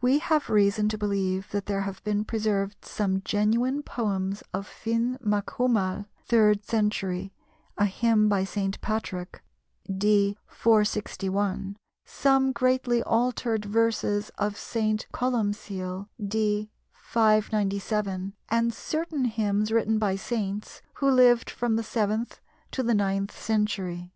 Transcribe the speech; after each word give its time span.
We 0.00 0.20
have 0.20 0.48
reason 0.48 0.88
to 0.90 0.96
believe 0.96 1.50
that 1.50 1.66
there 1.66 1.80
have 1.80 2.04
been 2.04 2.24
preserved 2.24 2.84
some 2.84 3.20
genuine 3.24 3.82
poems 3.82 4.44
of 4.54 4.64
Finn 4.64 5.18
macCumaill 5.20 6.06
(third 6.24 6.62
century), 6.64 7.32
a 7.76 7.86
hymn 7.86 8.28
by 8.28 8.44
St. 8.44 8.80
Patrick 8.80 9.42
(d. 9.92 10.38
461), 10.46 11.76
some 12.04 12.52
greatly 12.52 13.02
altered 13.02 13.64
verses 13.64 14.30
of 14.38 14.56
St. 14.56 15.04
Columcille 15.12 16.06
(d. 16.24 16.70
597), 16.92 18.34
and 18.50 18.72
certain 18.72 19.24
hymns 19.24 19.72
written 19.72 19.98
by 19.98 20.14
saints 20.14 20.80
who 20.94 21.10
lived 21.10 21.50
from 21.50 21.74
the 21.74 21.82
seventh 21.82 22.38
to 22.70 22.84
the 22.84 22.94
ninth 22.94 23.36
century. 23.36 24.12